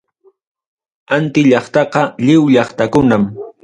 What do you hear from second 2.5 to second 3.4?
llaqtakunam.